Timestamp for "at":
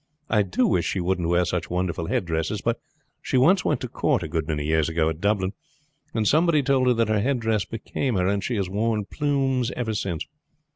5.09-5.21